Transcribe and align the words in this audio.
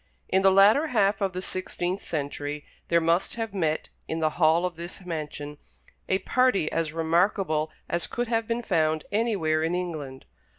In 0.29 0.41
the 0.41 0.49
latter 0.49 0.87
half 0.87 1.21
of 1.21 1.33
the 1.33 1.43
sixteenth 1.43 2.03
century 2.03 2.65
there 2.87 2.99
must 2.99 3.35
have 3.35 3.53
met, 3.53 3.89
in 4.07 4.17
the 4.17 4.31
hall 4.31 4.65
of 4.65 4.75
this 4.75 5.05
mansion, 5.05 5.59
a 6.09 6.17
party 6.17 6.71
as 6.71 6.91
remarkable 6.91 7.71
as 7.87 8.07
could 8.07 8.27
have 8.27 8.47
been 8.47 8.63
found 8.63 9.05
anywhere 9.11 9.61
in 9.61 9.75
England. 9.75 10.25